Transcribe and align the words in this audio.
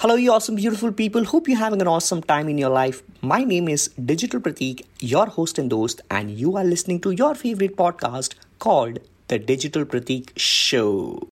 Hello, 0.00 0.14
you 0.14 0.32
awesome, 0.32 0.54
beautiful 0.54 0.92
people. 0.92 1.24
Hope 1.24 1.48
you're 1.48 1.58
having 1.58 1.80
an 1.80 1.88
awesome 1.88 2.22
time 2.22 2.48
in 2.48 2.56
your 2.56 2.70
life. 2.70 3.02
My 3.20 3.42
name 3.42 3.68
is 3.68 3.88
Digital 4.10 4.38
Pratik, 4.40 4.84
your 5.00 5.26
host 5.26 5.58
and 5.58 5.72
host, 5.72 6.02
and 6.08 6.30
you 6.30 6.56
are 6.56 6.62
listening 6.62 7.00
to 7.00 7.10
your 7.10 7.34
favorite 7.34 7.76
podcast 7.76 8.36
called 8.60 9.00
The 9.26 9.40
Digital 9.40 9.84
Pratik 9.84 10.30
Show. 10.36 11.28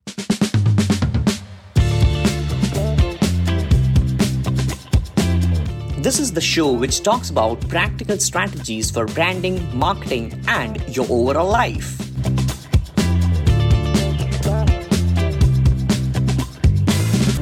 This 6.03 6.19
is 6.19 6.33
the 6.33 6.41
show 6.41 6.73
which 6.73 7.05
talks 7.05 7.31
about 7.31 7.61
practical 7.69 8.19
strategies 8.19 8.91
for 8.91 9.07
branding, 9.07 9.63
marketing, 9.79 10.43
and 10.49 10.83
your 10.89 11.07
overall 11.09 11.49
life. 11.49 11.97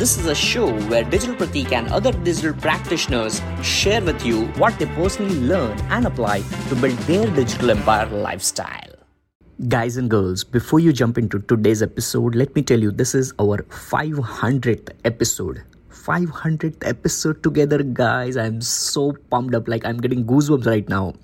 This 0.05 0.19
is 0.19 0.27
a 0.27 0.35
show 0.35 0.71
where 0.89 1.03
Digital 1.03 1.35
Pratik 1.35 1.73
and 1.73 1.89
other 1.89 2.13
digital 2.13 2.53
practitioners 2.53 3.41
share 3.63 4.03
with 4.03 4.23
you 4.23 4.49
what 4.63 4.79
they 4.79 4.85
personally 4.85 5.41
learn 5.41 5.81
and 5.89 6.07
apply 6.07 6.41
to 6.69 6.75
build 6.77 6.99
their 7.07 7.27
digital 7.35 7.71
empire 7.71 8.05
lifestyle. 8.11 8.91
Guys 9.67 9.97
and 9.97 10.11
girls, 10.11 10.45
before 10.45 10.79
you 10.79 10.93
jump 10.93 11.17
into 11.17 11.39
today's 11.39 11.83
episode, 11.83 12.35
let 12.35 12.55
me 12.55 12.61
tell 12.61 12.79
you 12.79 12.91
this 12.91 13.15
is 13.15 13.33
our 13.41 13.63
500th 13.71 14.91
episode. 15.07 15.63
500th 15.89 16.87
episode 16.87 17.43
together, 17.43 17.83
guys. 17.83 18.37
I'm 18.37 18.61
so 18.61 19.17
pumped 19.31 19.55
up, 19.55 19.69
like 19.69 19.87
I'm 19.87 19.97
getting 19.97 20.27
goosebumps 20.27 20.67
right 20.67 20.87
now. 20.87 21.15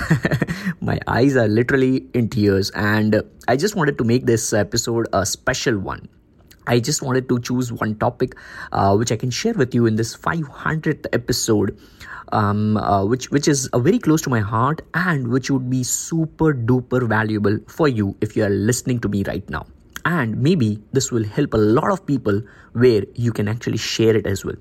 my 0.80 0.98
eyes 1.06 1.36
are 1.36 1.46
literally 1.46 2.08
in 2.12 2.28
tears, 2.28 2.70
and 2.70 3.22
I 3.46 3.54
just 3.54 3.76
wanted 3.76 3.98
to 3.98 4.04
make 4.04 4.26
this 4.26 4.52
episode 4.52 5.06
a 5.12 5.24
special 5.24 5.78
one 5.78 6.08
I 6.66 6.80
just 6.80 7.02
wanted 7.02 7.28
to 7.28 7.38
choose 7.40 7.72
one 7.72 7.96
topic 7.96 8.34
uh, 8.72 8.96
which 8.96 9.12
I 9.12 9.16
can 9.16 9.30
share 9.30 9.52
with 9.52 9.74
you 9.74 9.86
in 9.86 9.96
this 9.96 10.16
500th 10.16 11.06
episode, 11.12 11.76
um, 12.32 12.76
uh, 12.76 13.04
which 13.04 13.30
which 13.30 13.48
is 13.48 13.66
uh, 13.68 13.78
very 13.78 13.98
close 13.98 14.22
to 14.22 14.30
my 14.30 14.40
heart 14.40 14.80
and 14.94 15.28
which 15.28 15.50
would 15.50 15.68
be 15.68 15.82
super 15.82 16.54
duper 16.54 17.06
valuable 17.06 17.58
for 17.68 17.88
you 17.88 18.16
if 18.20 18.36
you 18.36 18.44
are 18.44 18.50
listening 18.50 18.98
to 19.00 19.08
me 19.08 19.22
right 19.24 19.48
now. 19.50 19.66
And 20.06 20.40
maybe 20.42 20.82
this 20.92 21.10
will 21.10 21.24
help 21.24 21.54
a 21.54 21.58
lot 21.58 21.90
of 21.90 22.04
people 22.06 22.42
where 22.72 23.04
you 23.14 23.32
can 23.32 23.48
actually 23.48 23.78
share 23.78 24.16
it 24.16 24.26
as 24.26 24.44
well. 24.44 24.56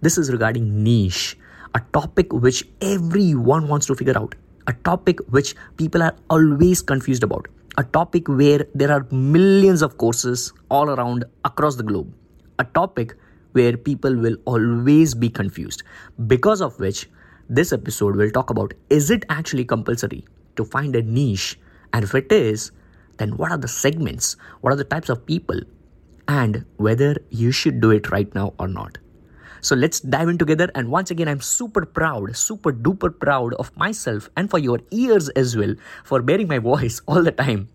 This 0.00 0.18
is 0.18 0.32
regarding 0.32 0.82
niche, 0.82 1.36
a 1.74 1.80
topic 1.92 2.32
which 2.32 2.64
everyone 2.80 3.68
wants 3.68 3.86
to 3.86 3.94
figure 3.94 4.18
out, 4.18 4.34
a 4.66 4.72
topic 4.72 5.20
which 5.28 5.54
people 5.76 6.02
are 6.02 6.14
always 6.28 6.82
confused 6.82 7.22
about 7.22 7.46
a 7.78 7.84
topic 7.84 8.28
where 8.28 8.66
there 8.74 8.90
are 8.90 9.06
millions 9.10 9.82
of 9.82 9.96
courses 9.96 10.52
all 10.70 10.90
around 10.90 11.24
across 11.44 11.76
the 11.76 11.82
globe, 11.82 12.12
a 12.58 12.64
topic 12.64 13.14
where 13.52 13.76
people 13.76 14.14
will 14.14 14.36
always 14.44 15.14
be 15.14 15.28
confused, 15.28 15.82
because 16.26 16.60
of 16.60 16.78
which 16.78 17.08
this 17.48 17.72
episode 17.72 18.16
will 18.16 18.30
talk 18.30 18.50
about 18.50 18.74
is 18.90 19.10
it 19.10 19.24
actually 19.28 19.64
compulsory 19.64 20.24
to 20.56 20.64
find 20.64 20.94
a 20.94 21.02
niche? 21.02 21.58
And 21.92 22.04
if 22.04 22.14
it 22.14 22.30
is, 22.30 22.70
then 23.18 23.36
what 23.36 23.50
are 23.50 23.58
the 23.58 23.68
segments? 23.68 24.36
What 24.60 24.72
are 24.72 24.76
the 24.76 24.84
types 24.84 25.08
of 25.08 25.26
people? 25.26 25.60
And 26.28 26.64
whether 26.76 27.16
you 27.30 27.50
should 27.50 27.80
do 27.80 27.90
it 27.90 28.10
right 28.10 28.32
now 28.34 28.54
or 28.58 28.68
not. 28.68 28.98
So 29.60 29.74
let's 29.74 30.00
dive 30.00 30.28
in 30.28 30.38
together. 30.38 30.70
And 30.74 30.90
once 30.90 31.10
again, 31.10 31.28
I'm 31.28 31.40
super 31.40 31.84
proud, 31.84 32.36
super 32.36 32.72
duper 32.72 33.18
proud 33.18 33.54
of 33.54 33.76
myself 33.76 34.30
and 34.36 34.50
for 34.50 34.58
your 34.58 34.80
ears 34.90 35.28
as 35.30 35.56
well 35.56 35.74
for 36.04 36.22
bearing 36.22 36.48
my 36.48 36.58
voice 36.58 37.00
all 37.06 37.22
the 37.22 37.32
time. 37.32 37.68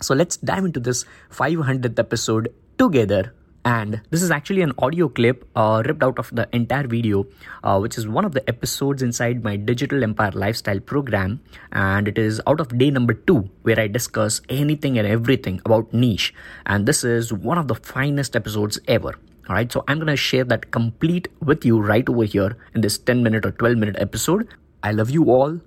So 0.00 0.14
let's 0.14 0.36
dive 0.38 0.64
into 0.64 0.80
this 0.80 1.04
500th 1.30 1.98
episode 1.98 2.52
together 2.78 3.34
and 3.64 4.00
this 4.10 4.22
is 4.22 4.30
actually 4.30 4.62
an 4.62 4.72
audio 4.78 5.08
clip 5.08 5.46
uh, 5.54 5.82
ripped 5.84 6.02
out 6.02 6.18
of 6.18 6.30
the 6.34 6.48
entire 6.52 6.86
video 6.86 7.26
uh, 7.62 7.78
which 7.78 7.98
is 7.98 8.08
one 8.08 8.24
of 8.24 8.32
the 8.32 8.48
episodes 8.48 9.02
inside 9.02 9.44
my 9.44 9.56
digital 9.56 10.02
empire 10.02 10.30
lifestyle 10.32 10.80
program 10.80 11.40
and 11.72 12.08
it 12.08 12.16
is 12.16 12.40
out 12.46 12.60
of 12.60 12.76
day 12.78 12.90
number 12.90 13.12
two 13.12 13.50
where 13.62 13.78
i 13.78 13.86
discuss 13.86 14.40
anything 14.48 14.98
and 14.98 15.06
everything 15.06 15.60
about 15.66 15.92
niche 15.92 16.32
and 16.66 16.86
this 16.86 17.04
is 17.04 17.32
one 17.32 17.58
of 17.58 17.68
the 17.68 17.74
finest 17.74 18.34
episodes 18.34 18.78
ever 18.88 19.14
all 19.50 19.56
right, 19.56 19.72
so 19.72 19.82
I'm 19.88 19.98
going 19.98 20.06
to 20.06 20.16
share 20.16 20.44
that 20.44 20.70
complete 20.70 21.26
with 21.40 21.64
you 21.64 21.80
right 21.80 22.08
over 22.08 22.22
here 22.22 22.56
in 22.72 22.82
this 22.82 22.96
10 22.98 23.24
minute 23.24 23.44
or 23.44 23.50
12 23.50 23.78
minute 23.78 23.96
episode. 23.98 24.46
I 24.84 24.92
love 24.92 25.10
you 25.10 25.24
all. 25.28 25.58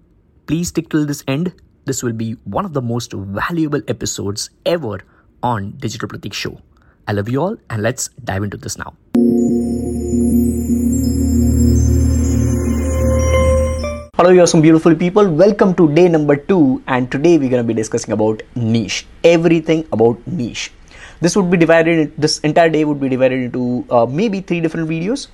Please 0.48 0.70
stick 0.70 0.88
till 0.90 1.06
this 1.06 1.22
end. 1.28 1.54
This 1.84 2.02
will 2.02 2.14
be 2.14 2.38
one 2.46 2.64
of 2.64 2.72
the 2.72 2.82
most 2.82 3.12
valuable 3.12 3.82
episodes 3.90 4.52
ever 4.66 5.02
on 5.52 5.72
Digital 5.80 6.08
Pratik 6.08 6.32
Show. 6.32 6.62
I 7.10 7.12
love 7.12 7.28
you 7.28 7.42
all, 7.42 7.58
and 7.70 7.84
let's 7.84 8.08
dive 8.24 8.44
into 8.44 8.56
this 8.56 8.78
now. 8.78 8.96
Hello, 14.16 14.30
you 14.30 14.40
awesome 14.44 14.62
beautiful 14.62 14.96
people. 14.96 15.28
Welcome 15.28 15.76
to 15.76 15.94
day 15.94 16.08
number 16.08 16.38
two, 16.38 16.82
and 16.88 17.12
today 17.12 17.38
we're 17.38 17.50
gonna 17.50 17.66
be 17.66 17.74
discussing 17.74 18.14
about 18.14 18.44
niche. 18.56 19.06
Everything 19.26 19.86
about 19.92 20.26
niche 20.26 20.72
this 21.24 21.38
would 21.38 21.50
be 21.50 21.58
divided 21.58 22.14
this 22.18 22.40
entire 22.40 22.70
day 22.70 22.84
would 22.84 23.00
be 23.00 23.08
divided 23.08 23.42
into 23.42 23.86
uh, 23.90 24.06
maybe 24.06 24.42
three 24.42 24.60
different 24.60 24.90
videos. 24.90 25.28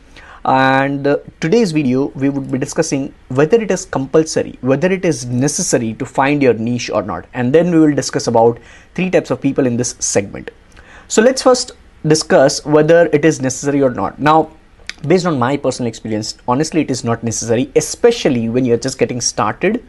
And 0.46 1.08
uh, 1.08 1.18
today's 1.42 1.72
video 1.72 2.08
we 2.16 2.30
would 2.30 2.52
be 2.52 2.58
discussing 2.60 3.14
whether 3.28 3.62
it 3.62 3.72
is 3.72 3.86
compulsory 3.86 4.58
whether 4.62 4.90
it 4.90 5.04
is 5.04 5.26
necessary 5.26 5.94
to 5.96 6.06
find 6.06 6.42
your 6.42 6.54
niche 6.54 6.90
or 6.92 7.02
not. 7.02 7.26
And 7.34 7.52
then 7.54 7.72
we 7.72 7.80
will 7.80 7.96
discuss 7.96 8.28
about 8.28 8.60
three 8.94 9.10
types 9.10 9.32
of 9.32 9.42
people 9.42 9.66
in 9.66 9.78
this 9.78 9.96
segment. 10.00 10.52
So 11.08 11.22
let's 11.24 11.42
first 11.42 11.72
discuss 12.06 12.64
whether 12.66 13.08
it 13.08 13.26
is 13.26 13.42
necessary 13.42 13.82
or 13.82 13.90
not. 13.90 14.20
Now 14.20 14.52
based 15.08 15.26
on 15.26 15.40
my 15.40 15.58
personal 15.58 15.88
experience 15.88 16.38
honestly 16.48 16.82
it 16.82 16.92
is 16.92 17.04
not 17.04 17.24
necessary 17.24 17.72
especially 17.76 18.48
when 18.48 18.64
you're 18.64 18.84
just 18.88 19.00
getting 19.00 19.22
started. 19.22 19.84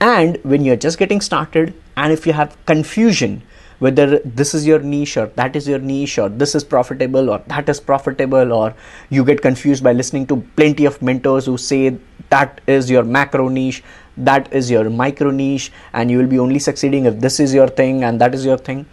And 0.00 0.38
when 0.44 0.64
you're 0.64 0.76
just 0.76 0.96
getting 0.96 1.20
started 1.20 1.74
and 1.96 2.12
if 2.12 2.26
you 2.26 2.32
have 2.32 2.56
confusion 2.64 3.42
whether 3.80 4.20
this 4.20 4.54
is 4.54 4.66
your 4.66 4.78
niche 4.78 5.16
or 5.16 5.26
that 5.40 5.56
is 5.56 5.66
your 5.66 5.78
niche 5.78 6.18
or 6.18 6.28
this 6.28 6.54
is 6.54 6.62
profitable 6.62 7.30
or 7.30 7.38
that 7.48 7.68
is 7.68 7.80
profitable 7.80 8.52
or 8.52 8.74
you 9.08 9.24
get 9.24 9.42
confused 9.42 9.82
by 9.82 9.92
listening 9.92 10.26
to 10.26 10.36
plenty 10.56 10.84
of 10.84 11.00
mentors 11.02 11.46
who 11.46 11.56
say 11.58 11.96
that 12.28 12.60
is 12.66 12.90
your 12.90 13.02
macro 13.02 13.48
niche 13.48 13.82
that 14.16 14.52
is 14.52 14.70
your 14.70 14.88
micro 14.90 15.30
niche 15.30 15.72
and 15.92 16.10
you 16.10 16.18
will 16.18 16.26
be 16.26 16.38
only 16.38 16.58
succeeding 16.58 17.06
if 17.06 17.18
this 17.20 17.40
is 17.40 17.54
your 17.54 17.68
thing 17.68 18.04
and 18.04 18.20
that 18.20 18.34
is 18.34 18.44
your 18.44 18.58
thing. 18.58 18.86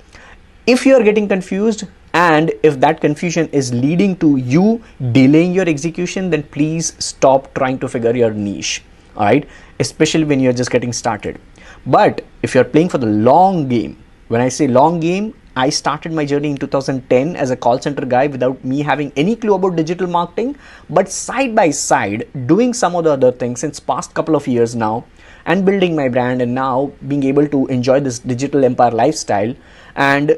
If 0.66 0.86
you 0.86 0.96
are 0.96 1.04
getting 1.04 1.28
confused 1.28 1.86
and 2.14 2.52
if 2.64 2.80
that 2.80 3.02
confusion 3.02 3.50
is 3.50 3.74
leading 3.74 4.16
to 4.18 4.38
you 4.38 4.82
delaying 5.12 5.54
your 5.54 5.68
execution 5.68 6.30
then 6.30 6.44
please 6.44 6.94
stop 7.00 7.54
trying 7.54 7.80
to 7.80 7.88
figure 7.88 8.16
your 8.16 8.32
niche 8.32 8.84
all 9.16 9.26
right? 9.26 9.48
Especially 9.80 10.24
when 10.24 10.40
you're 10.40 10.54
just 10.54 10.72
getting 10.72 10.94
started. 10.94 11.40
But 11.86 12.24
if 12.44 12.54
you're 12.54 12.64
playing 12.64 12.90
for 12.90 12.98
the 12.98 13.08
long 13.08 13.68
game 13.68 13.98
when 14.28 14.42
I 14.42 14.50
say 14.50 14.68
long 14.68 15.00
game, 15.00 15.34
I 15.56 15.70
started 15.70 16.12
my 16.12 16.26
journey 16.26 16.52
in 16.52 16.58
2010 16.58 17.36
as 17.36 17.50
a 17.50 17.56
call 17.56 17.80
center 17.82 18.06
guy 18.06 18.28
without 18.28 18.64
me 18.64 18.82
having 18.82 19.12
any 19.16 19.36
clue 19.36 19.56
about 19.56 19.76
digital 19.76 20.06
marketing, 20.06 20.56
but 20.90 21.10
side 21.10 21.56
by 21.56 21.72
side 21.72 22.28
doing 22.46 22.74
some 22.74 22.96
of 22.96 23.06
the 23.06 23.12
other 23.12 23.32
things 23.32 23.62
since 23.62 23.80
past 23.80 24.14
couple 24.14 24.36
of 24.36 24.48
years 24.48 24.76
now 24.76 25.06
and 25.46 25.66
building 25.66 25.96
my 25.96 26.10
brand 26.10 26.42
and 26.42 26.54
now 26.54 26.92
being 27.08 27.24
able 27.24 27.48
to 27.48 27.66
enjoy 27.68 28.00
this 28.00 28.20
digital 28.20 28.66
empire 28.66 28.92
lifestyle. 28.92 29.56
And 29.96 30.38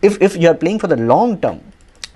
if, 0.00 0.20
if 0.22 0.36
you 0.36 0.48
are 0.48 0.54
playing 0.54 0.78
for 0.78 0.86
the 0.86 0.96
long 0.96 1.38
term 1.40 1.60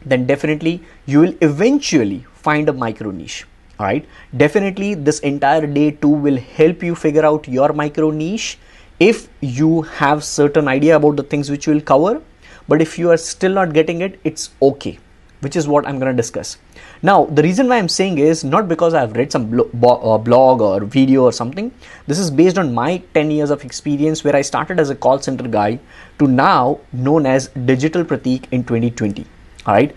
then 0.05 0.27
definitely 0.27 0.83
you 1.05 1.21
will 1.21 1.35
eventually 1.43 2.25
find 2.33 2.69
a 2.69 2.73
micro 2.73 3.11
niche 3.11 3.47
all 3.79 3.87
right? 3.87 4.07
Definitely 4.37 4.95
this 4.95 5.21
entire 5.21 5.67
day 5.67 5.91
two 5.91 6.09
will 6.09 6.37
help 6.37 6.83
you 6.83 6.95
figure 6.95 7.25
out 7.25 7.49
your 7.49 7.73
micro 7.73 8.11
niche 8.11 8.59
if 9.01 9.29
you 9.41 9.83
have 9.99 10.23
certain 10.23 10.69
idea 10.69 10.97
about 10.97 11.17
the 11.17 11.23
things 11.23 11.51
which 11.51 11.67
you 11.67 11.73
will 11.75 11.87
cover 11.93 12.21
but 12.69 12.83
if 12.83 12.99
you 12.99 13.11
are 13.11 13.17
still 13.17 13.55
not 13.61 13.73
getting 13.73 14.03
it 14.03 14.21
it's 14.25 14.51
okay 14.63 14.99
which 15.41 15.57
is 15.57 15.67
what 15.67 15.87
i'm 15.87 15.99
going 15.99 16.11
to 16.11 16.17
discuss. 16.17 16.59
Now 17.03 17.25
the 17.25 17.43
reason 17.43 17.69
why 17.69 17.79
i'm 17.79 17.89
saying 17.89 18.19
is 18.19 18.45
not 18.45 18.69
because 18.69 18.93
i've 18.93 19.15
read 19.17 19.33
some 19.33 19.45
uh, 19.59 20.19
blog 20.19 20.61
or 20.61 20.81
video 20.85 21.25
or 21.25 21.33
something. 21.33 21.73
This 22.07 22.19
is 22.19 22.31
based 22.31 22.59
on 22.59 22.75
my 22.75 23.03
10 23.15 23.31
years 23.31 23.51
of 23.51 23.65
experience 23.65 24.23
where 24.23 24.37
i 24.37 24.43
started 24.43 24.79
as 24.79 24.91
a 24.91 24.95
call 24.95 25.19
center 25.19 25.49
guy 25.49 25.79
to 26.19 26.29
now 26.29 26.79
known 26.93 27.27
as 27.27 27.49
digital 27.73 28.05
pratik 28.05 28.45
in 28.53 28.65
2020 28.65 29.25
all 29.67 29.75
right 29.75 29.97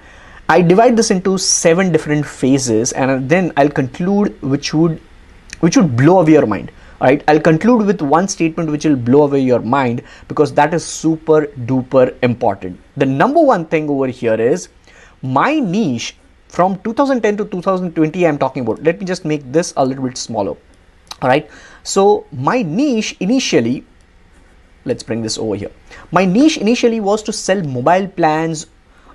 i 0.49 0.61
divide 0.61 0.95
this 0.95 1.11
into 1.11 1.37
seven 1.37 1.91
different 1.91 2.25
phases 2.25 2.91
and 2.93 3.29
then 3.29 3.51
i'll 3.57 3.75
conclude 3.81 4.41
which 4.41 4.73
would 4.73 4.99
which 5.59 5.77
would 5.77 5.95
blow 5.97 6.19
away 6.19 6.33
your 6.33 6.45
mind 6.45 6.71
right? 7.03 7.23
I'll 7.27 7.39
conclude 7.39 7.85
with 7.85 8.01
one 8.01 8.27
statement 8.27 8.71
which 8.71 8.85
will 8.85 8.95
blow 8.95 9.23
away 9.23 9.41
your 9.41 9.59
mind 9.59 10.01
because 10.27 10.53
that 10.53 10.73
is 10.73 10.85
super 10.85 11.47
duper 11.71 12.15
important. 12.23 12.79
The 12.97 13.05
number 13.05 13.41
one 13.41 13.65
thing 13.65 13.89
over 13.89 14.07
here 14.07 14.35
is 14.35 14.69
my 15.21 15.59
niche 15.59 16.15
from 16.47 16.79
2010 16.83 17.37
to 17.37 17.45
2020 17.45 18.27
i'm 18.27 18.37
talking 18.37 18.63
about. 18.63 18.81
Let 18.83 18.99
me 18.99 19.05
just 19.05 19.25
make 19.25 19.51
this 19.51 19.73
a 19.77 19.85
little 19.85 20.03
bit 20.03 20.17
smaller. 20.17 20.55
All 21.21 21.29
right 21.29 21.49
so 21.83 22.25
my 22.31 22.61
niche 22.61 23.15
initially 23.19 23.85
let's 24.85 25.03
bring 25.03 25.21
this 25.21 25.37
over 25.37 25.55
here. 25.55 25.71
My 26.11 26.25
niche 26.25 26.57
initially 26.57 26.99
was 26.99 27.23
to 27.23 27.33
sell 27.33 27.61
mobile 27.63 28.07
plans 28.07 28.67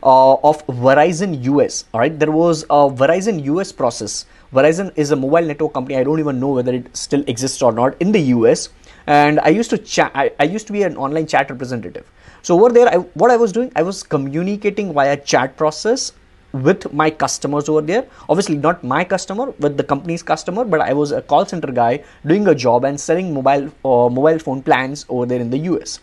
uh, 0.03 0.35
of 0.35 0.67
Verizon 0.67 1.43
US. 1.45 1.85
All 1.93 2.01
right, 2.01 2.19
there 2.19 2.31
was 2.31 2.65
a 2.65 2.89
Verizon 3.03 3.43
US 3.45 3.73
process. 3.73 4.27
Verizon 4.53 4.93
is 4.97 5.11
a 5.11 5.17
mobile 5.17 5.43
network 5.43 5.75
company. 5.75 5.97
I 5.97 6.05
don't 6.05 6.21
even 6.21 6.41
know 6.41 6.53
whether 6.53 6.73
it 6.73 6.97
still 6.97 7.25
exists 7.27 7.63
or 7.63 7.73
not 7.73 8.01
in 8.01 8.13
the 8.13 8.21
US. 8.37 8.71
And 9.07 9.41
I 9.41 9.49
used 9.49 9.71
to 9.71 9.79
chat. 9.79 10.13
I, 10.15 10.33
I 10.39 10.45
used 10.45 10.67
to 10.67 10.73
be 10.73 10.83
an 10.83 10.97
online 10.97 11.27
chat 11.27 11.51
representative. 11.51 12.11
So 12.43 12.59
over 12.59 12.73
there, 12.73 12.89
I, 12.89 12.97
what 13.23 13.31
I 13.31 13.37
was 13.37 13.53
doing, 13.53 13.73
I 13.75 13.83
was 13.83 14.03
communicating 14.03 14.93
via 14.93 15.17
chat 15.17 15.57
process 15.57 16.13
with 16.53 16.93
my 16.93 17.11
customers 17.11 17.69
over 17.69 17.83
there 17.83 18.07
obviously 18.29 18.57
not 18.57 18.83
my 18.83 19.05
customer 19.05 19.51
with 19.59 19.77
the 19.77 19.85
company's 19.85 20.23
customer 20.23 20.65
but 20.65 20.81
i 20.81 20.93
was 20.95 21.13
a 21.13 21.21
call 21.21 21.45
center 21.45 21.71
guy 21.71 22.03
doing 22.27 22.47
a 22.49 22.55
job 22.55 22.85
and 22.85 22.99
selling 22.99 23.35
mobile 23.35 23.67
uh, 23.85 24.09
mobile 24.09 24.39
phone 24.39 24.63
plans 24.63 25.05
over 25.11 25.27
there 25.27 25.41
in 25.41 25.51
the 25.51 25.59
us 25.59 26.01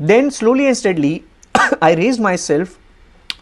then 0.00 0.30
slowly 0.30 0.66
and 0.66 0.76
steadily 0.76 1.24
i 1.80 1.94
raised 1.94 2.20
myself 2.20 2.78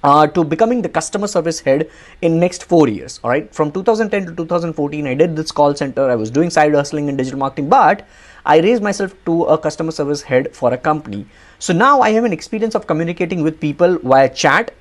uh, 0.03 0.27
to 0.27 0.45
becoming 0.45 0.83
the 0.83 0.89
customer 0.89 1.27
service 1.27 1.61
head 1.61 1.91
in 2.23 2.39
next 2.39 2.65
four 2.65 2.89
years 2.89 3.21
all 3.25 3.31
right? 3.31 3.53
From 3.55 3.73
2010 3.73 4.27
to 4.27 4.35
2014 4.35 5.07
i 5.07 5.15
did 5.15 5.37
this 5.37 5.51
call 5.51 5.75
center. 5.75 6.09
I 6.11 6.15
was 6.15 6.31
doing 6.31 6.51
side 6.51 6.75
hustling 6.75 7.09
and 7.09 7.19
digital 7.19 7.39
marketing 7.39 7.69
but 7.69 8.07
i 8.45 8.59
raised 8.61 8.83
myself 8.83 9.15
to 9.25 9.45
a 9.45 9.59
customer 9.59 9.91
service 9.91 10.23
head 10.23 10.55
for 10.55 10.73
a 10.73 10.79
company. 10.79 11.27
So 11.59 11.73
now 11.73 12.01
i 12.01 12.11
have 12.11 12.25
an 12.25 12.33
experience 12.33 12.75
of 12.75 12.87
communicating 12.87 13.43
with 13.43 13.61
people 13.61 13.99
via 13.99 14.29
chat 14.29 14.73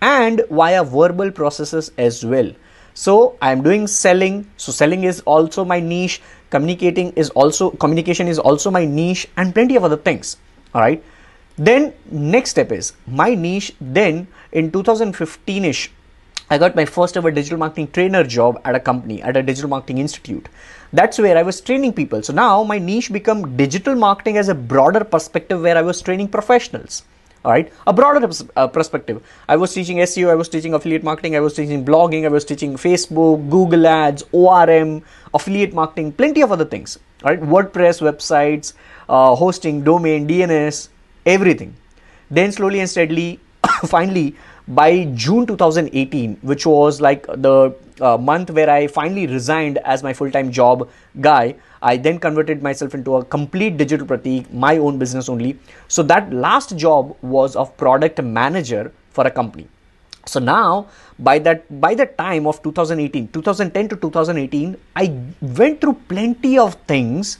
and 0.00 0.42
via 0.50 0.82
verbal 0.82 1.30
processes 1.30 1.92
as 1.98 2.24
well. 2.24 2.50
So 2.94 3.36
i 3.42 3.52
am 3.52 3.62
doing 3.62 3.86
selling. 3.86 4.50
So 4.56 4.72
selling 4.72 5.04
is 5.04 5.20
also 5.20 5.64
my 5.64 5.80
niche. 5.80 6.20
Communicating 6.50 7.12
is 7.12 7.30
also 7.30 7.70
communication 7.70 8.26
is 8.26 8.38
also 8.38 8.70
my 8.70 8.84
niche 8.84 9.28
and 9.36 9.54
plenty 9.54 9.76
of 9.76 9.84
other 9.84 9.96
things 9.96 10.36
all 10.74 10.80
right? 10.80 11.02
Then 11.56 11.92
next 12.10 12.50
step 12.50 12.72
is 12.72 12.92
my 13.06 13.34
niche 13.34 13.72
then 13.80 14.28
in 14.52 14.70
2015ish 14.70 15.88
I 16.52 16.58
got 16.58 16.74
my 16.74 16.84
first 16.84 17.16
ever 17.16 17.30
digital 17.30 17.58
marketing 17.58 17.92
trainer 17.92 18.24
job 18.24 18.60
at 18.64 18.74
a 18.74 18.80
company 18.80 19.22
at 19.22 19.36
a 19.36 19.42
digital 19.42 19.70
marketing 19.70 19.98
institute. 19.98 20.48
That's 20.92 21.16
where 21.16 21.38
I 21.38 21.42
was 21.44 21.60
training 21.60 21.92
people. 21.92 22.24
So 22.24 22.32
now 22.32 22.64
my 22.64 22.78
niche 22.78 23.12
become 23.12 23.56
digital 23.56 23.94
marketing 23.94 24.36
as 24.36 24.48
a 24.48 24.54
broader 24.54 25.04
perspective 25.04 25.60
where 25.60 25.78
I 25.78 25.82
was 25.82 26.02
training 26.02 26.26
professionals. 26.26 27.04
All 27.44 27.52
right 27.52 27.72
a 27.86 27.92
broader 27.92 28.28
uh, 28.56 28.66
perspective. 28.66 29.22
I 29.48 29.56
was 29.56 29.72
teaching 29.72 29.98
seo 29.98 30.28
i 30.28 30.34
was 30.34 30.48
teaching 30.54 30.74
affiliate 30.74 31.04
marketing 31.04 31.36
i 31.36 31.40
was 31.40 31.54
teaching 31.54 31.84
blogging 31.86 32.26
i 32.26 32.28
was 32.28 32.44
teaching 32.44 32.74
facebook 32.76 33.48
google 33.48 33.86
ads 33.86 34.24
orm 34.32 35.02
affiliate 35.32 35.72
marketing 35.72 36.12
plenty 36.12 36.42
of 36.42 36.52
other 36.52 36.66
things. 36.66 36.98
All 37.22 37.30
right 37.30 37.40
wordpress 37.40 38.02
websites 38.08 38.74
uh, 39.08 39.34
hosting 39.36 39.84
domain 39.84 40.26
dns 40.28 40.88
everything. 41.24 41.76
Then 42.30 42.52
slowly 42.52 42.80
and 42.80 42.90
steadily 42.90 43.38
finally 43.94 44.34
by 44.68 45.04
june 45.14 45.46
2018 45.46 46.36
which 46.42 46.66
was 46.66 47.00
like 47.00 47.26
the 47.26 47.74
uh, 48.00 48.16
month 48.16 48.50
where 48.50 48.70
i 48.70 48.86
finally 48.86 49.26
resigned 49.26 49.78
as 49.78 50.02
my 50.02 50.12
full-time 50.12 50.50
job 50.50 50.88
guy 51.20 51.54
I 51.82 51.96
then 51.96 52.18
converted 52.18 52.62
myself 52.62 52.94
into 52.94 53.16
a 53.16 53.24
complete 53.24 53.76
digital 53.76 54.06
pratik, 54.06 54.52
my 54.52 54.76
own 54.76 54.98
business 54.98 55.28
only. 55.28 55.58
So 55.88 56.02
that 56.04 56.32
last 56.32 56.76
job 56.76 57.16
was 57.22 57.56
of 57.56 57.76
product 57.76 58.22
manager 58.22 58.92
for 59.10 59.26
a 59.26 59.30
company. 59.30 59.66
So 60.26 60.38
now 60.40 60.88
by 61.18 61.38
that 61.40 61.64
by 61.80 61.94
the 61.94 62.06
time 62.06 62.46
of 62.46 62.62
2018, 62.62 63.28
2010 63.28 63.88
to 63.88 63.96
2018, 63.96 64.76
I 64.94 65.14
went 65.40 65.80
through 65.80 65.94
plenty 66.08 66.58
of 66.58 66.74
things 66.86 67.38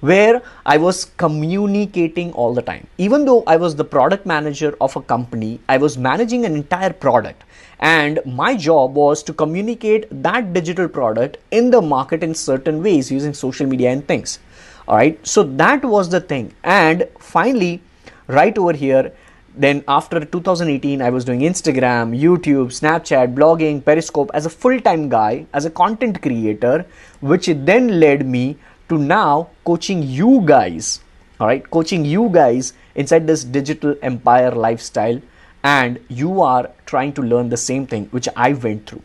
where 0.00 0.42
I 0.64 0.76
was 0.76 1.06
communicating 1.16 2.32
all 2.32 2.54
the 2.54 2.62
time. 2.62 2.86
Even 2.98 3.24
though 3.24 3.42
I 3.46 3.56
was 3.56 3.76
the 3.76 3.84
product 3.84 4.26
manager 4.26 4.76
of 4.80 4.96
a 4.96 5.02
company, 5.02 5.60
I 5.68 5.76
was 5.76 5.98
managing 5.98 6.44
an 6.44 6.54
entire 6.54 6.92
product. 6.92 7.44
And 7.80 8.20
my 8.24 8.56
job 8.56 8.94
was 8.94 9.22
to 9.24 9.32
communicate 9.32 10.06
that 10.22 10.52
digital 10.52 10.88
product 10.88 11.38
in 11.50 11.70
the 11.70 11.80
market 11.80 12.22
in 12.22 12.34
certain 12.34 12.82
ways 12.82 13.10
using 13.10 13.34
social 13.34 13.66
media 13.66 13.90
and 13.90 14.06
things. 14.06 14.38
All 14.86 14.96
right 14.96 15.18
so 15.26 15.42
that 15.42 15.84
was 15.84 16.08
the 16.08 16.20
thing. 16.20 16.54
And 16.64 17.08
finally 17.18 17.82
right 18.26 18.56
over 18.58 18.72
here 18.72 19.12
then 19.64 19.82
after 19.88 20.24
2018 20.24 21.00
i 21.02 21.10
was 21.10 21.24
doing 21.24 21.40
instagram 21.40 22.16
youtube 22.24 22.68
snapchat 22.78 23.34
blogging 23.34 23.84
periscope 23.84 24.30
as 24.34 24.46
a 24.46 24.50
full-time 24.50 25.08
guy 25.08 25.44
as 25.52 25.64
a 25.64 25.70
content 25.70 26.20
creator 26.22 26.86
which 27.20 27.46
then 27.70 27.98
led 27.98 28.24
me 28.26 28.56
to 28.88 28.98
now 28.98 29.50
coaching 29.64 30.02
you 30.02 30.42
guys 30.44 31.00
all 31.40 31.46
right 31.46 31.70
coaching 31.70 32.04
you 32.04 32.28
guys 32.30 32.72
inside 32.94 33.26
this 33.26 33.44
digital 33.44 33.94
empire 34.02 34.50
lifestyle 34.50 35.20
and 35.64 35.98
you 36.08 36.40
are 36.40 36.70
trying 36.86 37.12
to 37.12 37.22
learn 37.22 37.48
the 37.48 37.56
same 37.56 37.86
thing 37.86 38.06
which 38.06 38.28
I 38.36 38.52
went 38.52 38.86
through. 38.86 39.02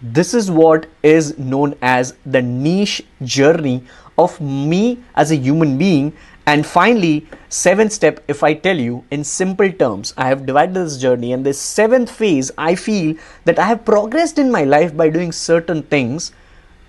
This 0.00 0.32
is 0.32 0.50
what 0.50 0.86
is 1.02 1.36
known 1.38 1.74
as 1.82 2.14
the 2.24 2.40
niche 2.40 3.02
journey 3.22 3.84
of 4.16 4.40
me 4.40 5.02
as 5.16 5.32
a 5.32 5.36
human 5.36 5.76
being. 5.76 6.12
And 6.46 6.64
finally, 6.64 7.26
seventh 7.48 7.92
step, 7.92 8.24
if 8.28 8.42
I 8.42 8.54
tell 8.54 8.78
you 8.78 9.04
in 9.10 9.24
simple 9.24 9.70
terms, 9.70 10.14
I 10.16 10.28
have 10.28 10.46
divided 10.46 10.74
this 10.74 10.96
journey, 10.96 11.32
and 11.32 11.44
this 11.44 11.60
seventh 11.60 12.10
phase, 12.10 12.50
I 12.56 12.74
feel 12.74 13.16
that 13.44 13.58
I 13.58 13.66
have 13.66 13.84
progressed 13.84 14.38
in 14.38 14.50
my 14.50 14.64
life 14.64 14.96
by 14.96 15.10
doing 15.10 15.32
certain 15.32 15.82
things. 15.82 16.32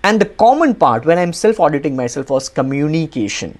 And 0.02 0.18
the 0.18 0.26
common 0.26 0.74
part 0.74 1.04
when 1.04 1.18
I'm 1.18 1.32
self 1.32 1.60
auditing 1.60 1.94
myself 1.94 2.30
was 2.30 2.48
communication. 2.48 3.58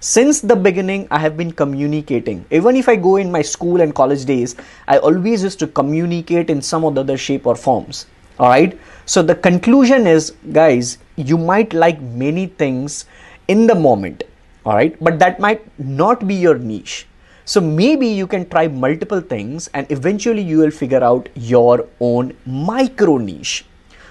Since 0.00 0.40
the 0.40 0.56
beginning 0.56 1.06
i 1.10 1.18
have 1.18 1.36
been 1.36 1.52
communicating. 1.52 2.44
Even 2.50 2.76
if 2.76 2.88
i 2.88 2.96
go 2.96 3.16
in 3.16 3.30
my 3.30 3.42
school 3.42 3.82
and 3.82 3.94
college 3.94 4.24
days 4.24 4.56
i 4.88 4.96
always 4.98 5.44
used 5.44 5.58
to 5.60 5.66
communicate 5.66 6.48
in 6.50 6.62
some 6.62 6.84
or 6.84 6.92
the 6.92 7.02
other 7.02 7.18
shape 7.18 7.46
or 7.46 7.54
forms. 7.54 8.06
All 8.38 8.48
right 8.48 8.78
so 9.04 9.22
the 9.22 9.34
conclusion 9.34 10.06
is 10.06 10.32
guys 10.50 10.96
you 11.16 11.36
might 11.36 11.74
like 11.74 12.00
many 12.00 12.46
things 12.46 13.04
in 13.48 13.66
the 13.66 13.74
moment. 13.74 14.24
All 14.64 14.74
right 14.74 14.96
but 14.98 15.18
that 15.18 15.38
might 15.40 15.62
not 15.78 16.26
be 16.26 16.34
your 16.34 16.56
niche. 16.56 17.06
So 17.44 17.60
maybe 17.60 18.06
you 18.06 18.26
can 18.26 18.48
try 18.48 18.66
multiple 18.66 19.20
things 19.20 19.68
and 19.74 19.86
eventually 19.90 20.42
you 20.42 20.58
will 20.58 20.70
figure 20.70 21.04
out 21.04 21.28
your 21.34 21.86
own 22.00 22.34
micro 22.46 23.18
niche. 23.18 23.66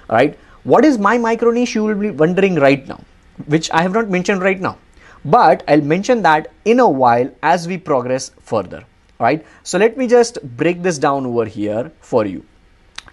All 0.09 0.15
right 0.15 0.37
what 0.63 0.85
is 0.85 0.97
my 0.97 1.17
micro 1.17 1.51
niche 1.51 1.75
you 1.75 1.83
will 1.83 1.95
be 1.95 2.11
wondering 2.11 2.55
right 2.55 2.87
now 2.87 2.99
which 3.47 3.71
i 3.71 3.81
have 3.81 3.93
not 3.93 4.09
mentioned 4.09 4.41
right 4.41 4.59
now 4.59 4.77
but 5.23 5.63
I'll 5.67 5.81
mention 5.81 6.21
that 6.23 6.51
in 6.65 6.79
a 6.79 6.89
while 6.89 7.29
as 7.43 7.67
we 7.67 7.77
progress 7.77 8.31
further. 8.41 8.83
Right. 9.19 9.45
So 9.63 9.77
let 9.77 9.97
me 9.97 10.07
just 10.07 10.41
break 10.57 10.81
this 10.81 10.97
down 10.97 11.25
over 11.27 11.45
here 11.45 11.91
for 12.01 12.25
you. 12.25 12.43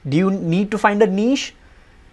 Do 0.08 0.16
you 0.16 0.30
need 0.30 0.70
to 0.70 0.78
find 0.78 1.02
a 1.02 1.06
niche? 1.06 1.54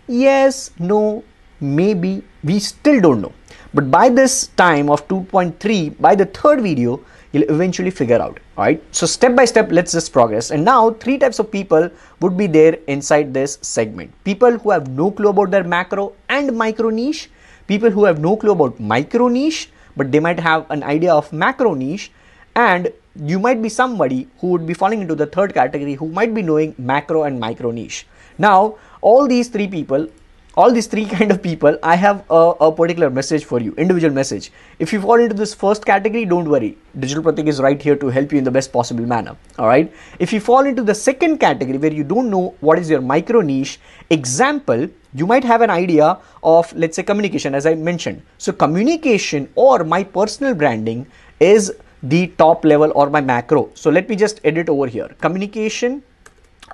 Yes, 0.08 0.72
no, 0.80 1.24
maybe. 1.62 2.24
We 2.44 2.60
still 2.60 3.00
don't 3.00 3.22
know. 3.22 3.32
But 3.74 3.90
by 3.90 4.10
this 4.10 4.48
time 4.48 4.90
of 4.90 5.08
2.3, 5.08 6.00
by 6.02 6.16
the 6.16 6.26
third 6.26 6.62
video, 6.62 7.00
you'll 7.36 7.50
eventually 7.56 7.92
figure 7.92 8.22
out. 8.22 8.40
Alright. 8.58 8.82
So 8.92 9.06
step 9.06 9.36
by 9.36 9.46
step, 9.46 9.72
let's 9.72 9.92
just 9.92 10.12
progress. 10.14 10.52
And 10.52 10.64
now 10.64 10.92
three 10.92 11.18
types 11.18 11.40
of 11.40 11.52
people 11.52 11.90
would 12.22 12.38
be 12.38 12.48
there 12.48 12.78
inside 12.88 13.34
this 13.34 13.58
segment. 13.62 14.12
People 14.24 14.58
who 14.58 14.72
have 14.72 14.90
no 14.90 15.12
clue 15.12 15.30
about 15.30 15.52
their 15.52 15.64
macro 15.64 16.14
and 16.30 16.58
micro 16.58 16.90
niche. 16.90 17.30
People 17.68 17.90
who 17.90 18.06
have 18.06 18.20
no 18.20 18.38
clue 18.38 18.52
about 18.52 18.80
micro 18.80 19.28
niche 19.28 19.70
but 19.96 20.12
they 20.12 20.20
might 20.20 20.40
have 20.40 20.70
an 20.70 20.84
idea 20.84 21.14
of 21.14 21.32
macro 21.32 21.74
niche 21.74 22.12
and 22.56 22.92
you 23.16 23.40
might 23.40 23.62
be 23.62 23.70
somebody 23.70 24.28
who 24.40 24.48
would 24.48 24.66
be 24.66 24.74
falling 24.74 25.02
into 25.02 25.16
the 25.16 25.26
third 25.26 25.54
category 25.54 25.94
who 25.94 26.10
might 26.10 26.34
be 26.34 26.42
knowing 26.42 26.76
macro 26.78 27.24
and 27.24 27.40
micro 27.40 27.72
niche 27.72 28.06
now 28.38 28.76
all 29.02 29.28
these 29.28 29.48
three 29.48 29.68
people 29.68 30.08
all 30.56 30.72
these 30.72 30.88
three 30.88 31.06
kind 31.14 31.32
of 31.32 31.42
people 31.42 31.78
i 31.84 31.96
have 31.96 32.24
a, 32.30 32.42
a, 32.68 32.72
particular 32.72 33.10
message 33.10 33.46
for 33.46 33.60
you 33.60 33.74
individual 33.74 34.14
message. 34.14 34.52
If 34.80 34.92
you 34.94 35.02
fall 35.02 35.20
into 35.20 35.36
this 35.36 35.54
first 35.54 35.86
category 35.86 36.26
don't 36.26 36.50
worry. 36.50 36.78
Digital 37.00 37.24
pratik 37.24 37.48
is 37.48 37.62
right 37.62 37.82
here 37.82 37.96
to 37.96 38.08
help 38.08 38.32
you 38.32 38.38
in 38.38 38.44
the 38.44 38.52
best 38.52 38.72
possible 38.72 39.06
manner 39.06 39.36
all 39.60 39.68
right? 39.68 39.92
If 40.20 40.34
you 40.34 40.40
fall 40.40 40.66
into 40.66 40.84
the 40.84 40.96
second 40.96 41.40
category 41.40 41.78
where 41.78 41.94
you 41.94 42.04
don't 42.04 42.30
know 42.30 42.56
what 42.60 42.80
is 42.80 42.90
your 42.90 43.02
micro 43.02 43.42
niche 43.42 43.80
example 44.10 44.88
you 45.14 45.26
might 45.26 45.44
have 45.44 45.62
an 45.62 45.70
idea 45.70 46.18
of 46.44 46.74
let's 46.74 46.96
say 46.96 47.04
communication 47.04 47.56
as 47.56 47.66
i 47.66 47.76
mentioned. 47.76 48.22
So 48.38 48.54
communication 48.54 49.50
or 49.56 49.84
my 49.84 50.04
personal 50.04 50.54
branding 50.54 51.08
is 51.40 51.74
the 52.04 52.28
top 52.38 52.66
level 52.66 52.92
or 52.96 53.10
my 53.10 53.22
macro. 53.22 53.70
So 53.74 53.90
let 53.90 54.10
me 54.10 54.16
just 54.16 54.40
edit 54.44 54.70
over 54.70 54.88
here. 54.88 55.10
Communication 55.22 56.04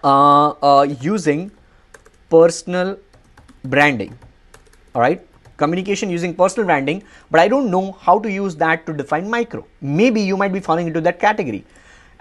uh, 0.04 0.50
uh, 0.50 0.84
using 1.00 1.52
personal 2.30 2.98
branding. 3.64 4.18
All 4.96 5.02
right 5.02 5.22
communication 5.62 6.10
using 6.18 6.34
personal 6.42 6.66
branding 6.70 7.04
but 7.30 7.40
i 7.44 7.48
don't 7.54 7.70
know 7.76 7.84
how 8.06 8.16
to 8.26 8.32
use 8.36 8.56
that 8.64 8.86
to 8.88 8.94
define 9.02 9.30
micro. 9.30 9.66
Maybe 10.00 10.22
you 10.30 10.38
might 10.42 10.54
be 10.58 10.60
falling 10.60 10.88
into 10.88 11.02
that 11.02 11.20
category. 11.20 11.64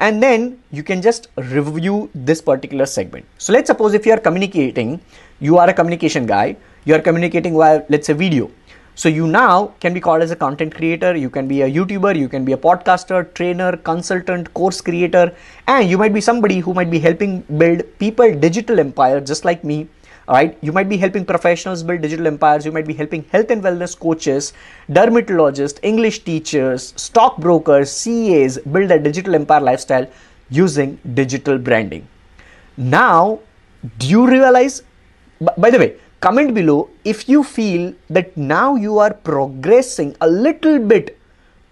And 0.06 0.22
then 0.22 0.58
you 0.76 0.82
can 0.82 1.02
just 1.02 1.28
review 1.36 1.96
this 2.14 2.40
particular 2.40 2.86
segment. 2.86 3.26
So 3.36 3.52
let's 3.52 3.66
suppose 3.66 3.92
if 3.92 4.06
you 4.06 4.12
are 4.12 4.22
communicating 4.28 5.00
you 5.48 5.58
are 5.58 5.68
a 5.70 5.74
communication 5.80 6.26
guy 6.26 6.56
you 6.84 6.94
are 6.94 7.04
communicating 7.08 7.56
via 7.56 7.82
let's 7.88 8.06
say 8.06 8.14
video. 8.14 8.50
So 8.94 9.08
you 9.08 9.26
now 9.26 9.72
can 9.80 9.94
be 9.94 10.00
called 10.00 10.22
as 10.22 10.30
a 10.30 10.36
content 10.36 10.74
creator, 10.74 11.16
you 11.16 11.30
can 11.30 11.46
be 11.48 11.62
a 11.62 11.70
YouTuber, 11.70 12.16
you 12.18 12.28
can 12.28 12.44
be 12.44 12.52
a 12.52 12.56
podcaster, 12.56 13.32
trainer, 13.32 13.76
consultant, 13.76 14.52
course 14.52 14.80
creator, 14.80 15.34
and 15.66 15.88
you 15.88 15.96
might 15.96 16.12
be 16.12 16.20
somebody 16.20 16.58
who 16.58 16.74
might 16.74 16.90
be 16.90 16.98
helping 16.98 17.40
build 17.62 17.82
people 17.98 18.34
digital 18.34 18.78
empire 18.78 19.20
just 19.20 19.46
like 19.46 19.64
me. 19.64 19.88
Right, 20.30 20.56
you 20.60 20.70
might 20.70 20.88
be 20.88 20.96
helping 20.96 21.24
professionals 21.24 21.82
build 21.82 22.02
digital 22.02 22.28
empires. 22.28 22.64
You 22.64 22.70
might 22.70 22.86
be 22.86 22.94
helping 22.94 23.24
health 23.32 23.50
and 23.50 23.64
wellness 23.64 23.98
coaches, 23.98 24.52
dermatologists, 24.88 25.80
English 25.82 26.20
teachers, 26.20 26.94
stockbrokers, 26.96 27.90
CAs 28.04 28.58
build 28.58 28.92
a 28.92 28.98
digital 29.00 29.34
empire 29.34 29.60
lifestyle 29.60 30.06
using 30.48 31.00
digital 31.14 31.58
branding. 31.58 32.06
Now, 32.76 33.40
do 33.98 34.06
you 34.06 34.28
realize? 34.28 34.84
By 35.58 35.70
the 35.70 35.78
way, 35.78 35.96
comment 36.20 36.54
below 36.54 36.90
if 37.04 37.28
you 37.28 37.42
feel 37.42 37.92
that 38.08 38.36
now 38.36 38.76
you 38.76 38.98
are 38.98 39.12
progressing 39.12 40.14
a 40.20 40.28
little 40.28 40.78
bit 40.78 41.18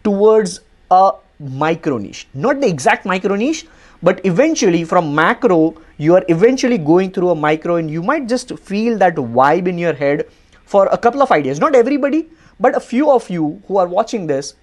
towards 0.02 0.60
a 0.90 1.12
micro 1.38 1.98
niche 1.98 2.26
not 2.34 2.60
the 2.60 2.66
exact 2.66 3.06
micro 3.06 3.36
niche 3.36 3.66
but 4.02 4.24
eventually 4.24 4.82
from 4.82 5.14
macro 5.14 5.74
you 5.98 6.14
are 6.14 6.24
eventually 6.28 6.78
going 6.78 7.10
through 7.10 7.30
a 7.30 7.34
micro 7.34 7.76
and 7.76 7.90
you 7.90 8.02
might 8.02 8.28
just 8.28 8.56
feel 8.60 8.96
that 8.98 9.16
vibe 9.16 9.66
in 9.66 9.76
your 9.76 9.92
head 9.92 10.26
for 10.64 10.86
a 10.86 10.96
couple 10.96 11.20
of 11.22 11.32
ideas. 11.32 11.58
Not 11.58 11.74
everybody 11.74 12.28
but 12.60 12.76
a 12.76 12.80
few 12.80 13.10
of 13.10 13.28
you 13.28 13.60
who 13.66 13.78
are 13.78 13.88
watching 13.88 14.26
this 14.26 14.54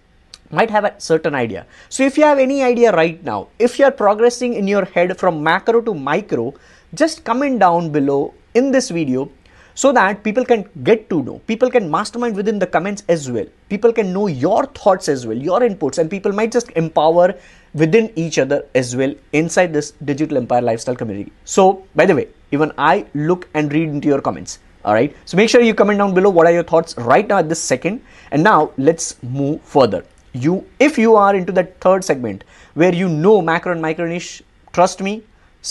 might 0.52 0.70
have 0.70 0.86
a 0.86 0.94
certain 1.00 1.36
idea. 1.36 1.66
So 1.90 2.04
if 2.04 2.18
you 2.18 2.24
have 2.24 2.40
any 2.40 2.64
idea 2.64 2.92
right 2.94 3.22
now 3.24 3.50
if 3.60 3.78
you 3.78 3.86
are 3.86 3.92
progressing 3.92 4.54
in 4.54 4.68
your 4.68 4.86
head 4.86 5.20
from 5.20 5.44
macro 5.44 5.82
to 5.82 5.94
micro 5.94 6.54
just 6.94 7.26
comment 7.26 7.60
down 7.60 7.92
below 7.92 8.34
in 8.54 8.72
this 8.72 8.90
video 8.90 9.30
so 9.74 9.92
that 9.92 10.24
people 10.24 10.46
can 10.46 10.70
get 10.84 11.10
to 11.10 11.22
know. 11.22 11.40
People 11.48 11.70
can 11.70 11.92
mastermind 11.92 12.38
within 12.38 12.60
the 12.60 12.68
comments 12.68 13.04
as 13.10 13.30
well. 13.30 13.46
People 13.68 13.92
can 13.92 14.14
know 14.14 14.28
your 14.28 14.68
thoughts 14.68 15.10
as 15.10 15.28
well 15.28 15.38
your 15.38 15.60
inputs 15.60 15.98
and 15.98 16.10
people 16.10 16.32
might 16.32 16.54
just 16.54 16.72
empower 16.78 17.36
within 17.82 18.12
each 18.24 18.38
other 18.44 18.60
as 18.82 18.96
well 18.96 19.14
inside 19.34 19.74
this 19.78 19.92
digital 20.12 20.38
empire 20.38 20.62
lifestyle 20.62 20.96
community 21.02 21.32
so 21.44 21.86
by 21.96 22.06
the 22.10 22.16
way 22.20 22.28
even 22.52 22.72
i 22.78 23.06
look 23.14 23.48
and 23.54 23.74
read 23.78 23.90
into 23.90 24.08
your 24.08 24.22
comments 24.28 24.60
all 24.86 24.94
right 24.94 25.16
so 25.26 25.38
make 25.38 25.50
sure 25.50 25.62
you 25.62 25.74
comment 25.82 26.00
down 26.00 26.14
below 26.14 26.30
what 26.30 26.48
are 26.48 26.54
your 26.58 26.68
thoughts 26.74 26.98
right 27.14 27.28
now 27.28 27.40
at 27.44 27.50
this 27.50 27.62
second 27.62 28.02
and 28.32 28.42
now 28.42 28.72
let's 28.78 29.22
move 29.24 29.62
further 29.76 30.04
you 30.34 30.66
if 30.80 30.98
you 30.98 31.16
are 31.16 31.34
into 31.36 31.52
that 31.52 31.80
third 31.80 32.04
segment 32.12 32.44
where 32.76 32.94
you 32.94 33.10
know 33.10 33.42
macro 33.42 33.72
and 33.72 33.82
micro 33.82 34.08
niche 34.14 34.32
trust 34.72 35.02
me 35.02 35.22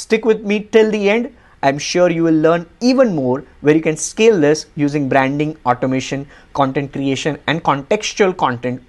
stick 0.03 0.25
with 0.25 0.43
me 0.53 0.61
till 0.77 0.91
the 0.91 1.09
end 1.09 1.33
I'm 1.65 1.79
sure 1.79 2.11
you 2.11 2.25
will 2.25 2.41
learn 2.47 2.67
even 2.83 3.15
more 3.15 3.43
where 3.63 3.75
you 3.75 3.81
can 3.81 3.97
scale 3.97 4.39
this 4.39 4.67
using 4.77 5.09
branding, 5.09 5.57
automation, 5.65 6.27
content 6.53 6.93
creation, 6.93 7.39
and 7.47 7.65
contextual 7.65 8.37
content 8.37 8.83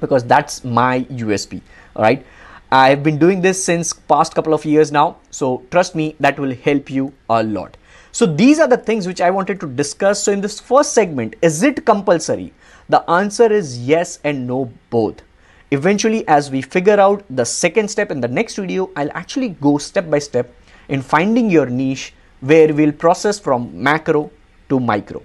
because 0.00 0.24
that's 0.24 0.64
my 0.64 1.04
USP. 1.04 1.60
All 1.94 2.02
right. 2.02 2.26
I've 2.72 3.04
been 3.04 3.16
doing 3.16 3.40
this 3.42 3.64
since 3.64 3.92
past 3.92 4.34
couple 4.34 4.52
of 4.52 4.64
years 4.64 4.90
now. 4.90 5.18
So 5.30 5.62
trust 5.70 5.94
me, 5.94 6.16
that 6.18 6.38
will 6.38 6.54
help 6.54 6.90
you 6.90 7.12
a 7.30 7.42
lot. 7.42 7.76
So 8.10 8.26
these 8.26 8.58
are 8.58 8.66
the 8.66 8.76
things 8.76 9.06
which 9.06 9.20
I 9.20 9.30
wanted 9.30 9.60
to 9.60 9.68
discuss. 9.68 10.22
So 10.22 10.32
in 10.32 10.40
this 10.40 10.58
first 10.58 10.92
segment, 10.92 11.36
is 11.42 11.62
it 11.62 11.84
compulsory? 11.84 12.52
The 12.88 13.08
answer 13.08 13.52
is 13.52 13.86
yes 13.86 14.18
and 14.24 14.46
no 14.48 14.72
both. 14.90 15.22
Eventually, 15.70 16.26
as 16.26 16.50
we 16.50 16.60
figure 16.60 16.98
out 16.98 17.24
the 17.30 17.44
second 17.44 17.88
step 17.88 18.10
in 18.10 18.20
the 18.20 18.28
next 18.28 18.56
video, 18.56 18.90
I'll 18.96 19.12
actually 19.14 19.50
go 19.50 19.78
step 19.78 20.10
by 20.10 20.18
step 20.18 20.52
in 20.88 21.02
finding 21.02 21.50
your 21.50 21.66
niche 21.66 22.14
where 22.40 22.72
we'll 22.72 22.92
process 22.92 23.38
from 23.38 23.70
macro 23.80 24.30
to 24.68 24.80
micro. 24.80 25.22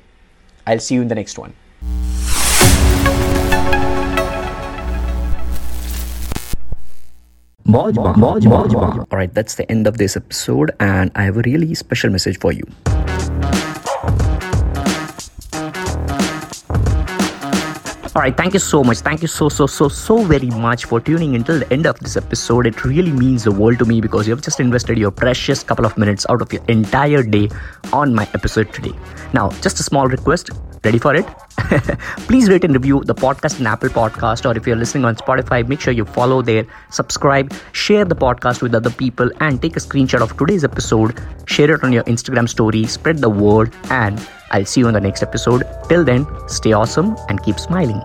I'll 0.68 0.80
see 0.80 0.96
you 0.96 1.02
in 1.02 1.08
the 1.08 1.16
next 1.16 1.40
one. 1.40 1.54
Alright, 9.12 9.34
that's 9.34 9.56
the 9.56 9.70
end 9.72 9.88
of 9.88 9.98
this 9.98 10.18
episode, 10.18 10.72
and 10.80 11.12
I 11.16 11.24
have 11.24 11.38
a 11.38 11.42
really 11.42 11.74
special 11.76 12.10
message 12.10 12.40
for 12.40 12.52
you. 12.52 12.64
All 18.14 18.22
right, 18.22 18.36
thank 18.36 18.54
you 18.54 18.60
so 18.60 18.84
much. 18.84 18.98
Thank 18.98 19.22
you 19.22 19.30
so, 19.30 19.48
so, 19.48 19.66
so, 19.66 19.88
so 19.88 20.22
very 20.24 20.50
much 20.50 20.84
for 20.84 21.00
tuning 21.00 21.34
until 21.34 21.60
the 21.60 21.72
end 21.72 21.86
of 21.86 21.98
this 22.00 22.18
episode. 22.18 22.68
It 22.68 22.84
really 22.84 23.10
means 23.12 23.46
the 23.46 23.54
world 23.54 23.80
to 23.80 23.86
me 23.86 24.02
because 24.02 24.28
you 24.28 24.36
have 24.36 24.44
just 24.44 24.60
invested 24.60 24.98
your 24.98 25.12
precious 25.12 25.64
couple 25.64 25.86
of 25.86 25.98
minutes 25.98 26.26
out 26.30 26.42
of 26.42 26.52
your 26.52 26.62
entire 26.68 27.24
day 27.24 27.48
on 27.94 28.14
my 28.14 28.28
episode 28.34 28.74
today. 28.74 28.92
Now, 29.34 29.50
just 29.62 29.80
a 29.80 29.84
small 29.84 30.08
request. 30.08 30.50
Ready 30.84 31.00
for 31.00 31.16
it? 31.16 31.26
Please 32.28 32.50
rate 32.50 32.66
and 32.66 32.74
review 32.74 33.02
the 33.06 33.16
podcast 33.16 33.62
in 33.62 33.68
Apple 33.68 33.88
Podcast, 33.88 34.46
or 34.46 34.58
if 34.58 34.68
you're 34.68 34.76
listening 34.76 35.06
on 35.06 35.16
Spotify, 35.16 35.66
make 35.66 35.80
sure 35.80 35.94
you 35.94 36.04
follow 36.04 36.42
there, 36.42 36.66
subscribe, 36.90 37.54
share 37.72 38.04
the 38.04 38.16
podcast 38.16 38.62
with 38.62 38.76
other 38.76 38.90
people, 38.90 39.32
and 39.40 39.62
take 39.62 39.78
a 39.78 39.80
screenshot 39.80 40.22
of 40.22 40.36
today's 40.36 40.66
episode, 40.66 41.18
share 41.46 41.72
it 41.72 41.82
on 41.82 41.94
your 41.94 42.04
Instagram 42.04 42.50
story, 42.50 42.86
spread 42.88 43.20
the 43.20 43.30
word, 43.30 43.74
and 43.90 44.20
I'll 44.52 44.66
see 44.66 44.82
you 44.82 44.88
in 44.88 44.94
the 44.94 45.02
next 45.02 45.24
episode. 45.24 45.64
Till 45.90 46.04
then, 46.04 46.28
stay 46.48 46.74
awesome 46.74 47.16
and 47.30 47.42
keep 47.42 47.60
smiling. 47.60 48.02